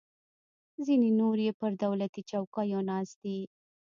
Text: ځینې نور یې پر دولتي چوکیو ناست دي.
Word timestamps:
ځینې 0.85 1.09
نور 1.19 1.37
یې 1.45 1.51
پر 1.59 1.71
دولتي 1.83 2.21
چوکیو 2.29 2.79
ناست 2.89 3.15
دي. 3.23 3.39